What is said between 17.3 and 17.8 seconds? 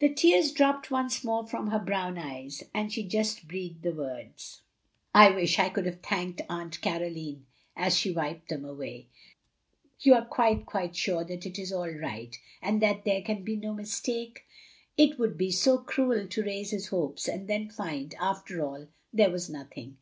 then